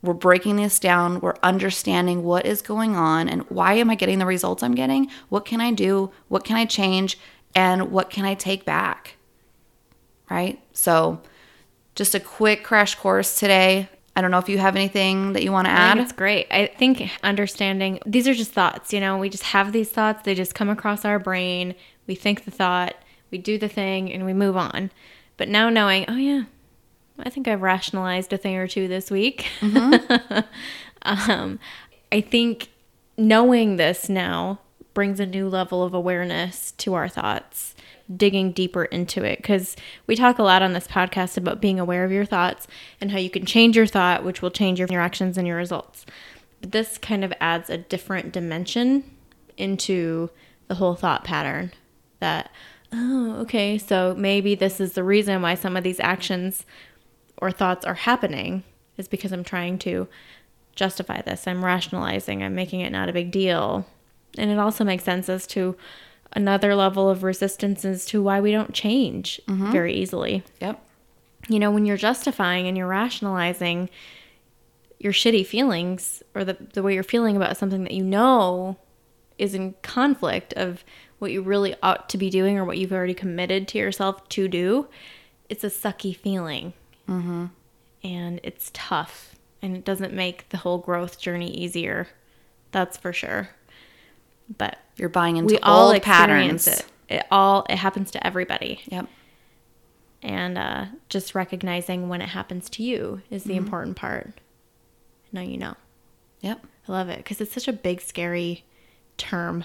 We're 0.01 0.15
breaking 0.15 0.57
this 0.57 0.79
down. 0.79 1.21
We're 1.21 1.35
understanding 1.43 2.23
what 2.23 2.47
is 2.47 2.63
going 2.63 2.95
on 2.95 3.29
and 3.29 3.43
why 3.51 3.75
am 3.75 3.91
I 3.91 3.97
getting 3.97 4.21
the 4.21 4.27
results 4.27 4.63
I'm 4.63 4.75
getting? 4.75 5.11
What 5.29 5.45
can 5.45 5.61
I 5.61 5.73
do? 5.73 6.13
What 6.29 6.45
can 6.45 6.57
I 6.57 6.65
change? 6.65 7.19
And 7.55 7.91
what 7.91 8.09
can 8.09 8.25
I 8.25 8.35
take 8.35 8.65
back? 8.65 9.17
Right? 10.31 10.63
So, 10.73 11.21
just 11.97 12.15
a 12.15 12.21
quick 12.21 12.63
crash 12.63 12.95
course 12.95 13.41
today. 13.41 13.89
I 14.15 14.21
don't 14.21 14.31
know 14.31 14.39
if 14.39 14.49
you 14.49 14.59
have 14.59 14.77
anything 14.77 15.33
that 15.33 15.43
you 15.43 15.51
want 15.51 15.67
to 15.67 15.73
add. 15.73 15.99
it's 15.99 16.13
great. 16.13 16.47
I 16.51 16.67
think 16.67 17.11
understanding 17.23 18.01
these 18.05 18.29
are 18.29 18.35
just 18.35 18.53
thoughts, 18.53 18.93
you 18.93 19.01
know, 19.01 19.17
we 19.17 19.29
just 19.29 19.45
have 19.45 19.73
these 19.73 19.91
thoughts, 19.91 20.23
they 20.23 20.35
just 20.35 20.55
come 20.55 20.69
across 20.69 21.05
our 21.05 21.19
brain. 21.19 21.75
We 22.07 22.15
think 22.15 22.45
the 22.45 22.51
thought, 22.51 22.95
we 23.31 23.39
do 23.39 23.59
the 23.59 23.69
thing, 23.69 24.13
and 24.13 24.25
we 24.25 24.33
move 24.33 24.57
on. 24.57 24.91
But 25.37 25.49
now 25.49 25.71
knowing, 25.71 26.05
oh, 26.09 26.17
yeah, 26.17 26.45
I 27.21 27.31
think 27.31 27.49
I've 27.49 27.63
rationalized 27.63 28.33
a 28.33 28.39
thing 28.39 28.57
or 28.57 28.67
two 28.67 28.89
this 28.89 29.11
week. 29.11 29.47
um, 31.03 31.59
I 32.13 32.21
think 32.21 32.71
knowing 33.17 33.77
this 33.77 34.09
now 34.09 34.61
brings 34.95 35.21
a 35.21 35.27
new 35.27 35.49
level 35.49 35.83
of 35.83 35.95
awareness 35.95 36.73
to 36.73 36.95
our 36.95 37.09
thoughts, 37.09 37.75
digging 38.15 38.53
deeper 38.53 38.85
into 38.85 39.23
it. 39.25 39.39
Because 39.39 39.77
we 40.07 40.17
talk 40.17 40.39
a 40.39 40.43
lot 40.43 40.63
on 40.63 40.73
this 40.73 40.87
podcast 40.87 41.37
about 41.37 41.61
being 41.61 41.79
aware 41.79 42.05
of 42.05 42.13
your 42.13 42.25
thoughts 42.25 42.67
and 43.01 43.11
how 43.11 43.19
you 43.19 43.31
can 43.31 43.47
change 43.47 43.77
your 43.77 43.87
thought, 43.87 44.25
which 44.25 44.43
will 44.43 44.51
change 44.51 44.79
your, 44.79 44.89
your 44.89 45.01
actions 45.01 45.39
and 45.39 45.47
your 45.47 45.57
results. 45.57 46.07
But 46.61 46.73
this 46.73 46.99
kind 46.99 47.25
of 47.25 47.33
adds 47.41 47.71
a 47.71 47.79
different 47.79 48.33
dimension 48.33 49.05
into 49.57 50.31
the 50.69 50.77
whole 50.77 50.95
thought 50.95 51.25
pattern 51.25 51.73
that, 52.21 52.51
oh, 52.93 53.37
okay, 53.41 53.79
so 53.79 54.15
maybe 54.17 54.55
this 54.55 54.81
is 54.81 54.95
the 54.95 55.05
reason 55.05 55.43
why 55.43 55.55
some 55.55 55.77
of 55.77 55.85
these 55.85 56.01
actions 56.01 56.65
or 57.39 57.51
thoughts 57.51 57.85
are 57.85 57.95
happening 57.95 58.65
is 58.97 59.09
because 59.09 59.33
I'm 59.33 59.45
trying 59.45 59.79
to 59.81 60.09
justify 60.75 61.23
this. 61.23 61.47
I'm 61.47 61.65
rationalizing, 61.65 62.43
I'm 62.43 62.55
making 62.55 62.81
it 62.81 62.93
not 62.93 63.09
a 63.09 63.13
big 63.13 63.31
deal. 63.31 63.87
And 64.37 64.51
it 64.51 64.59
also 64.59 64.85
makes 64.85 65.05
sense 65.05 65.29
as 65.29 65.47
to 65.49 65.77
another 66.33 66.75
level 66.75 67.09
of 67.09 67.23
resistance 67.23 67.85
as 67.85 68.05
to 68.07 68.23
why 68.23 68.41
we 68.41 68.53
don't 68.53 68.75
change 68.75 69.41
mm-hmm. 69.49 69.73
very 69.73 69.95
easily. 69.95 70.45
Yep. 70.61 70.83
You 71.49 71.59
know, 71.59 71.71
when 71.71 71.87
you're 71.87 71.97
justifying 71.97 72.67
and 72.67 72.77
you're 72.77 72.87
rationalizing 72.87 73.89
your 74.99 75.13
shitty 75.13 75.47
feelings 75.47 76.23
or 76.35 76.45
the, 76.45 76.57
the 76.75 76.83
way 76.83 76.95
you're 76.95 77.03
feeling 77.03 77.37
about 77.37 77.57
something 77.57 77.85
that 77.85 77.93
you 77.93 78.05
know 78.05 78.77
is 79.39 79.55
in 79.55 79.75
conflict 79.83 80.53
of 80.55 80.85
what 81.19 81.33
you 81.33 81.43
really 81.43 81.75
ought 81.83 82.09
to 82.09 82.19
be 82.19 82.31
doing 82.31 82.59
or 82.59 82.65
what 82.65 82.79
you've 82.79 82.93
already 82.93 83.15
committed 83.15 83.67
to 83.69 83.79
yourself 83.79 84.29
to 84.29 84.49
do, 84.49 84.89
it's 85.49 85.65
a 85.65 85.69
sucky 85.69 86.15
feeling. 86.15 86.73
Mm-hmm. 87.09 87.47
And 88.05 88.41
it's 88.43 88.71
tough. 88.75 89.35
And 89.63 89.77
it 89.77 89.85
doesn't 89.85 90.13
make 90.15 90.49
the 90.51 90.59
whole 90.59 90.79
growth 90.79 91.19
journey 91.19 91.51
easier. 91.51 92.09
That's 92.71 92.97
for 92.97 93.13
sure. 93.13 93.49
But 94.57 94.79
You're 94.97 95.09
buying 95.09 95.37
into 95.37 95.55
we 95.55 95.61
all 95.61 95.93
old 95.93 96.03
patterns. 96.03 96.67
it. 96.69 96.87
It 97.09 97.27
all 97.31 97.67
it 97.69 97.77
happens 97.77 98.11
to 98.13 98.27
everybody. 98.27 98.81
Yep. 98.87 99.09
And 100.23 100.59
uh, 100.59 100.87
just 101.09 101.35
recognizing 101.35 102.09
when 102.09 102.21
it 102.21 102.29
happens 102.31 102.69
to 102.71 102.83
you 102.83 103.23
is 103.31 103.43
Mm-hmm. 103.43 103.51
the 103.51 103.57
important 103.57 103.97
part. 103.97 104.33
Now 105.33 105.43
you 105.43 105.57
know. 105.57 105.75
Yep. 106.41 106.65
I 106.89 106.93
love 106.93 107.09
it 107.09 107.19
because 107.19 107.41
it's 107.41 107.53
such 107.53 107.69
a 107.69 107.73
big, 107.73 108.01
scary 108.01 108.65
term. 109.17 109.65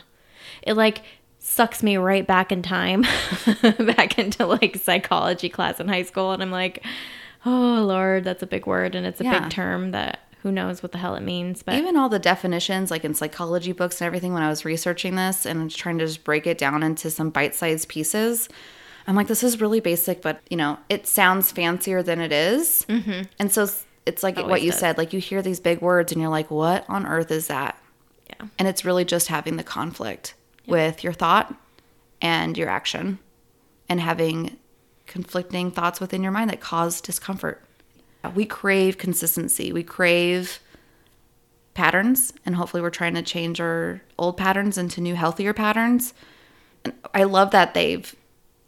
It 0.63 0.73
like 0.73 1.01
sucks 1.39 1.83
me 1.83 1.97
right 1.97 2.25
back 2.25 2.51
in 2.51 2.61
time, 2.61 3.01
back 3.61 4.17
into 4.17 4.45
like 4.45 4.77
psychology 4.77 5.49
class 5.49 5.79
in 5.79 5.87
high 5.87 6.03
school. 6.03 6.31
And 6.31 6.41
I'm 6.41 6.51
like, 6.51 6.83
oh, 7.45 7.83
Lord, 7.85 8.23
that's 8.23 8.43
a 8.43 8.47
big 8.47 8.65
word. 8.65 8.95
And 8.95 9.05
it's 9.05 9.19
a 9.21 9.23
Yeah. 9.23 9.39
big 9.41 9.49
term 9.49 9.91
that 9.91 10.19
who 10.41 10.51
knows 10.51 10.83
what 10.83 10.91
the 10.91 10.97
hell 10.97 11.15
it 11.15 11.23
means. 11.23 11.63
But 11.63 11.75
Even 11.75 11.95
all 11.95 12.09
the 12.09 12.19
definitions, 12.19 12.91
like 12.91 13.05
in 13.05 13.13
psychology 13.13 13.71
books 13.71 14.01
and 14.01 14.05
everything, 14.07 14.33
when 14.33 14.43
I 14.43 14.49
was 14.49 14.65
researching 14.65 15.15
this 15.15 15.45
and 15.45 15.71
trying 15.71 15.97
to 15.99 16.05
just 16.05 16.23
break 16.23 16.45
it 16.47 16.57
down 16.57 16.83
into 16.83 17.09
some 17.09 17.29
bite 17.29 17.55
sized 17.55 17.87
pieces, 17.87 18.49
I'm 19.07 19.15
like, 19.15 19.27
this 19.27 19.43
is 19.43 19.61
really 19.61 19.79
basic, 19.79 20.21
but 20.21 20.41
you 20.49 20.57
know, 20.57 20.79
it 20.89 21.07
sounds 21.07 21.51
fancier 21.51 22.03
than 22.03 22.19
it 22.19 22.31
is. 22.31 22.85
Mm-hmm. 22.89 23.23
And 23.39 23.51
so 23.51 23.63
it's- 24.05 24.23
like 24.23 24.37
what 24.37 24.61
you 24.61 24.71
does. 24.71 24.79
said, 24.81 24.97
like 24.97 25.13
you 25.13 25.19
hear 25.19 25.41
these 25.41 25.59
big 25.61 25.79
words 25.81 26.11
and 26.11 26.19
you're 26.21 26.29
like, 26.29 26.51
what 26.51 26.83
on 26.89 27.05
earth 27.05 27.31
is 27.31 27.47
that? 27.47 27.77
yeah. 28.29 28.47
And 28.59 28.67
it's 28.67 28.83
really 28.83 29.05
just 29.05 29.27
having 29.27 29.55
the 29.57 29.63
conflict 29.63 30.33
with 30.67 31.03
your 31.05 31.13
thought 31.13 31.53
and 32.21 32.57
your 32.57 32.67
action 32.69 33.19
and 33.89 33.99
having 34.01 34.57
conflicting 35.07 35.71
thoughts 35.71 35.99
within 35.99 36.23
your 36.23 36.31
mind 36.31 36.49
that 36.49 36.61
cause 36.61 37.01
discomfort. 37.01 37.61
We 38.35 38.45
crave 38.45 38.97
consistency. 38.97 39.73
We 39.73 39.83
crave 39.83 40.59
patterns, 41.73 42.33
and 42.45 42.55
hopefully, 42.55 42.81
we're 42.81 42.89
trying 42.89 43.15
to 43.15 43.21
change 43.21 43.59
our 43.59 44.01
old 44.17 44.37
patterns 44.37 44.77
into 44.77 45.01
new, 45.01 45.15
healthier 45.15 45.53
patterns. 45.53 46.13
And 46.85 46.93
I 47.13 47.23
love 47.23 47.51
that 47.51 47.73
they've 47.73 48.15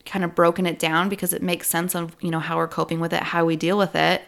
kind 0.05 0.23
of 0.23 0.35
broken 0.35 0.65
it 0.65 0.77
down 0.77 1.09
because 1.09 1.33
it 1.33 1.41
makes 1.41 1.67
sense 1.67 1.95
of 1.95 2.15
you 2.19 2.29
know 2.29 2.39
how 2.39 2.57
we're 2.57 2.67
coping 2.67 2.99
with 2.99 3.13
it, 3.13 3.23
how 3.23 3.45
we 3.45 3.55
deal 3.55 3.77
with 3.77 3.95
it. 3.95 4.21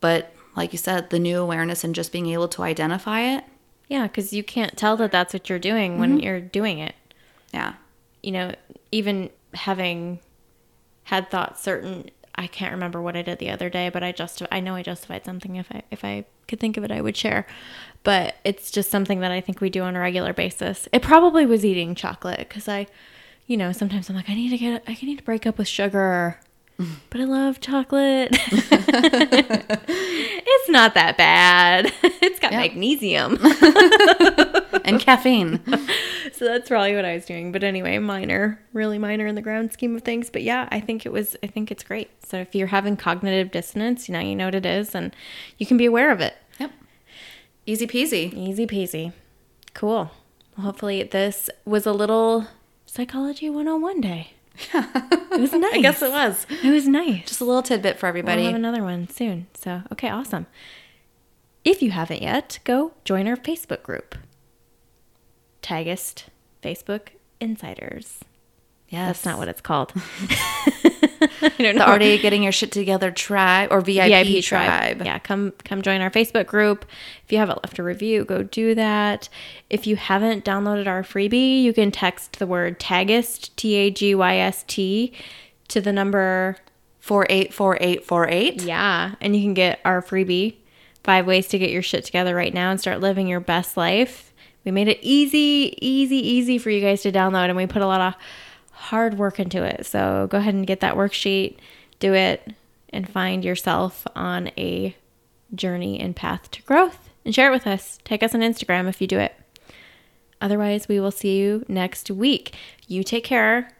But 0.00 0.34
like 0.56 0.72
you 0.72 0.78
said, 0.78 1.10
the 1.10 1.18
new 1.18 1.38
awareness 1.38 1.84
and 1.84 1.94
just 1.94 2.12
being 2.12 2.26
able 2.26 2.48
to 2.48 2.62
identify 2.62 3.20
it, 3.20 3.44
Yeah, 3.88 4.02
because 4.02 4.32
you 4.32 4.42
can't 4.42 4.76
tell 4.76 4.96
that 4.98 5.12
that's 5.12 5.32
what 5.32 5.48
you're 5.48 5.58
doing 5.58 5.98
when 5.98 6.16
mm-hmm. 6.16 6.24
you're 6.24 6.40
doing 6.40 6.78
it. 6.78 6.94
yeah, 7.52 7.74
you 8.22 8.32
know, 8.32 8.54
even 8.92 9.30
having 9.54 10.20
had 11.10 11.28
thought 11.30 11.58
certain 11.58 12.10
I 12.36 12.46
can't 12.46 12.72
remember 12.72 13.02
what 13.02 13.16
I 13.16 13.22
did 13.22 13.38
the 13.38 13.50
other 13.50 13.68
day, 13.68 13.88
but 13.90 14.02
I 14.02 14.12
just 14.12 14.42
I 14.50 14.60
know 14.60 14.74
I 14.76 14.82
justified 14.82 15.24
something 15.24 15.56
if 15.56 15.66
I 15.70 15.82
if 15.90 16.04
I 16.04 16.24
could 16.48 16.58
think 16.60 16.76
of 16.76 16.84
it 16.84 16.90
I 16.92 17.00
would 17.00 17.16
share. 17.16 17.46
But 18.02 18.36
it's 18.44 18.70
just 18.70 18.90
something 18.90 19.20
that 19.20 19.30
I 19.32 19.40
think 19.42 19.60
we 19.60 19.68
do 19.70 19.82
on 19.82 19.94
a 19.96 20.00
regular 20.00 20.32
basis. 20.32 20.88
It 20.92 21.02
probably 21.02 21.44
was 21.46 21.64
eating 21.64 21.94
chocolate 21.94 22.48
cuz 22.48 22.68
I 22.68 22.86
you 23.46 23.56
know, 23.56 23.72
sometimes 23.72 24.08
I'm 24.08 24.16
like 24.16 24.30
I 24.30 24.34
need 24.34 24.50
to 24.50 24.58
get 24.58 24.82
I 24.86 24.96
need 25.02 25.18
to 25.18 25.24
break 25.24 25.46
up 25.46 25.58
with 25.58 25.68
sugar. 25.68 26.38
But 27.10 27.20
I 27.20 27.24
love 27.24 27.60
chocolate. 27.60 28.30
it's 29.92 30.68
not 30.70 30.94
that 30.94 31.16
bad. 31.18 31.92
It's 32.22 32.38
got 32.38 32.52
Yeah. 32.52 32.58
magnesium. 32.60 33.36
And 34.84 35.00
caffeine. 35.00 35.60
So 36.32 36.44
that's 36.44 36.68
probably 36.68 36.94
what 36.94 37.04
I 37.04 37.14
was 37.14 37.24
doing. 37.26 37.50
But 37.50 37.64
anyway, 37.64 37.98
minor, 37.98 38.60
really 38.72 38.98
minor 38.98 39.26
in 39.26 39.34
the 39.34 39.42
grand 39.42 39.72
scheme 39.72 39.96
of 39.96 40.02
things. 40.02 40.30
But 40.30 40.42
yeah, 40.42 40.68
I 40.70 40.78
think 40.80 41.04
it 41.04 41.12
was, 41.12 41.34
I 41.42 41.46
think 41.48 41.70
it's 41.70 41.82
great. 41.82 42.10
So 42.24 42.38
if 42.38 42.54
you're 42.54 42.68
having 42.68 42.96
cognitive 42.96 43.50
dissonance, 43.50 44.08
you 44.08 44.12
know, 44.12 44.20
you 44.20 44.36
know 44.36 44.46
what 44.46 44.54
it 44.54 44.64
is 44.66 44.94
and 44.94 45.14
you 45.58 45.66
can 45.66 45.76
be 45.76 45.86
aware 45.86 46.10
of 46.10 46.20
it. 46.20 46.34
Yep. 46.58 46.72
Easy 47.66 47.86
peasy. 47.86 48.32
Easy 48.34 48.66
peasy. 48.66 49.12
Cool. 49.74 50.10
Well, 50.56 50.66
hopefully 50.66 51.02
this 51.02 51.50
was 51.64 51.84
a 51.86 51.92
little 51.92 52.46
psychology 52.86 53.50
101 53.50 54.00
day. 54.00 54.32
It 55.32 55.40
was 55.40 55.52
nice. 55.52 55.74
I 55.74 55.80
guess 55.80 56.02
it 56.02 56.10
was. 56.10 56.46
It 56.62 56.70
was 56.70 56.86
nice. 56.88 57.26
Just 57.26 57.40
a 57.40 57.44
little 57.44 57.62
tidbit 57.62 57.98
for 57.98 58.06
We'll 58.06 58.10
everybody. 58.10 58.44
have 58.44 58.54
another 58.54 58.82
one 58.82 59.08
soon. 59.08 59.46
So, 59.54 59.82
okay, 59.92 60.08
awesome. 60.10 60.46
If 61.64 61.82
you 61.82 61.92
haven't 61.92 62.20
yet, 62.20 62.58
go 62.64 62.92
join 63.04 63.26
our 63.28 63.36
Facebook 63.36 63.82
group. 63.82 64.16
Tagyst 65.62 66.24
Facebook 66.62 67.08
Insiders. 67.40 68.18
yes. 68.88 69.08
That's 69.08 69.24
not 69.24 69.38
what 69.38 69.48
it's 69.48 69.60
called. 69.60 69.92
I 71.42 71.52
don't 71.58 71.76
the 71.76 71.86
already 71.86 72.18
getting 72.18 72.42
your 72.42 72.52
shit 72.52 72.72
together 72.72 73.10
tribe 73.10 73.68
or 73.70 73.80
VIP, 73.80 74.42
tribe. 74.42 75.02
Yeah, 75.04 75.18
come 75.18 75.52
come 75.64 75.82
join 75.82 76.00
our 76.00 76.10
Facebook 76.10 76.46
group. 76.46 76.84
If 77.24 77.32
you 77.32 77.38
haven't 77.38 77.62
left 77.64 77.78
a 77.78 77.82
review, 77.82 78.24
go 78.24 78.42
do 78.42 78.74
that. 78.74 79.28
If 79.68 79.86
you 79.86 79.96
haven't 79.96 80.44
downloaded 80.44 80.86
our 80.86 81.02
freebie, 81.02 81.62
you 81.62 81.72
can 81.72 81.90
text 81.90 82.38
the 82.38 82.46
word 82.46 82.78
Tagyst 82.80 83.54
T 83.56 83.74
A 83.74 83.90
G 83.90 84.14
Y 84.14 84.36
S 84.36 84.64
T 84.66 85.12
to 85.68 85.80
the 85.80 85.92
number 85.92 86.56
484848. 87.00 88.62
Yeah. 88.62 89.14
And 89.20 89.34
you 89.34 89.42
can 89.42 89.54
get 89.54 89.80
our 89.84 90.02
freebie, 90.02 90.56
Five 91.02 91.26
Ways 91.26 91.48
to 91.48 91.58
Get 91.58 91.70
Your 91.70 91.82
Shit 91.82 92.04
Together 92.04 92.34
right 92.34 92.52
now 92.52 92.70
and 92.70 92.80
start 92.80 93.00
living 93.00 93.26
your 93.26 93.40
best 93.40 93.76
life. 93.76 94.29
We 94.64 94.70
made 94.70 94.88
it 94.88 94.98
easy, 95.00 95.76
easy, 95.80 96.16
easy 96.16 96.58
for 96.58 96.70
you 96.70 96.80
guys 96.80 97.02
to 97.02 97.12
download, 97.12 97.46
and 97.46 97.56
we 97.56 97.66
put 97.66 97.82
a 97.82 97.86
lot 97.86 98.00
of 98.00 98.14
hard 98.72 99.18
work 99.18 99.40
into 99.40 99.62
it. 99.62 99.86
So 99.86 100.26
go 100.30 100.38
ahead 100.38 100.54
and 100.54 100.66
get 100.66 100.80
that 100.80 100.96
worksheet, 100.96 101.56
do 101.98 102.14
it, 102.14 102.54
and 102.90 103.08
find 103.08 103.44
yourself 103.44 104.06
on 104.14 104.48
a 104.58 104.96
journey 105.54 105.98
and 106.00 106.14
path 106.14 106.50
to 106.52 106.62
growth. 106.62 107.10
And 107.24 107.34
share 107.34 107.48
it 107.48 107.54
with 107.54 107.66
us. 107.66 107.98
Take 108.04 108.22
us 108.22 108.34
on 108.34 108.40
Instagram 108.40 108.88
if 108.88 109.00
you 109.00 109.06
do 109.06 109.18
it. 109.18 109.34
Otherwise, 110.40 110.88
we 110.88 110.98
will 110.98 111.10
see 111.10 111.38
you 111.38 111.64
next 111.68 112.10
week. 112.10 112.54
You 112.86 113.04
take 113.04 113.24
care. 113.24 113.76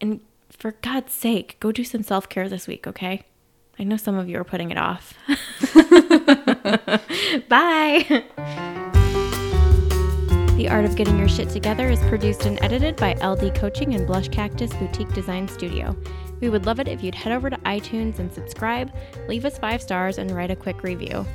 And 0.00 0.20
for 0.50 0.72
God's 0.72 1.12
sake, 1.12 1.58
go 1.60 1.72
do 1.72 1.84
some 1.84 2.02
self 2.02 2.28
care 2.28 2.48
this 2.48 2.66
week, 2.66 2.86
okay? 2.86 3.24
I 3.78 3.84
know 3.84 3.98
some 3.98 4.16
of 4.16 4.28
you 4.28 4.38
are 4.38 4.44
putting 4.44 4.70
it 4.70 4.78
off. 4.78 5.14
Bye. 7.48 8.24
The 10.56 10.68
Art 10.68 10.84
of 10.84 10.94
Getting 10.94 11.18
Your 11.18 11.28
Shit 11.28 11.48
Together 11.48 11.88
is 11.88 11.98
produced 12.02 12.46
and 12.46 12.62
edited 12.62 12.94
by 12.94 13.14
LD 13.14 13.56
Coaching 13.56 13.96
and 13.96 14.06
Blush 14.06 14.28
Cactus 14.28 14.72
Boutique 14.74 15.12
Design 15.12 15.48
Studio. 15.48 15.96
We 16.40 16.48
would 16.48 16.64
love 16.64 16.78
it 16.78 16.86
if 16.86 17.02
you'd 17.02 17.16
head 17.16 17.32
over 17.32 17.50
to 17.50 17.56
iTunes 17.66 18.20
and 18.20 18.32
subscribe, 18.32 18.92
leave 19.26 19.44
us 19.44 19.58
five 19.58 19.82
stars, 19.82 20.18
and 20.18 20.30
write 20.30 20.52
a 20.52 20.56
quick 20.56 20.84
review. 20.84 21.26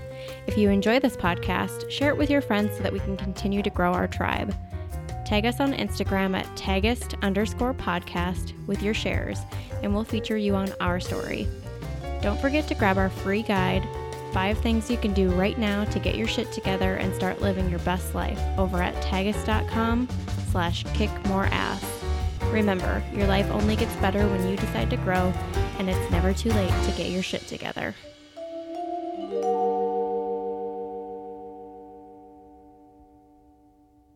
If 0.47 0.57
you 0.57 0.69
enjoy 0.69 1.01
this 1.01 1.17
podcast, 1.17 1.91
share 1.91 2.07
it 2.11 2.17
with 2.17 2.29
your 2.29 2.39
friends 2.39 2.77
so 2.77 2.83
that 2.83 2.93
we 2.93 3.01
can 3.01 3.17
continue 3.17 3.61
to 3.61 3.69
grow 3.69 3.91
our 3.91 4.07
tribe. 4.07 4.55
Tag 5.25 5.45
us 5.45 5.59
on 5.59 5.73
Instagram 5.73 6.33
at 6.33 6.45
tagyst 6.55 7.21
underscore 7.21 7.73
podcast 7.73 8.53
with 8.67 8.81
your 8.81 8.93
shares, 8.93 9.41
and 9.83 9.93
we'll 9.93 10.05
feature 10.05 10.37
you 10.37 10.55
on 10.55 10.71
our 10.79 11.01
story. 11.01 11.45
Don't 12.21 12.39
forget 12.39 12.69
to 12.69 12.75
grab 12.75 12.97
our 12.97 13.09
free 13.09 13.41
guide, 13.41 13.85
Five 14.33 14.59
Things 14.59 14.89
You 14.89 14.97
Can 14.97 15.13
Do 15.13 15.31
Right 15.31 15.57
Now 15.57 15.85
to 15.85 15.99
Get 15.99 16.15
Your 16.15 16.27
Shit 16.27 16.51
Together 16.51 16.95
and 16.95 17.13
Start 17.15 17.41
Living 17.41 17.69
Your 17.69 17.79
Best 17.79 18.13
Life 18.13 18.39
over 18.57 18.81
at 18.81 18.95
tagyst.com 19.03 20.07
slash 20.51 20.83
kick 20.93 21.09
more 21.25 21.45
ass. 21.45 21.83
Remember, 22.51 23.03
your 23.13 23.27
life 23.27 23.49
only 23.51 23.75
gets 23.75 23.95
better 23.97 24.27
when 24.27 24.47
you 24.47 24.55
decide 24.55 24.89
to 24.89 24.97
grow, 24.97 25.33
and 25.77 25.89
it's 25.89 26.11
never 26.11 26.33
too 26.33 26.49
late 26.49 26.73
to 26.85 26.91
get 26.97 27.09
your 27.09 27.23
shit 27.23 27.47
together. 27.47 27.95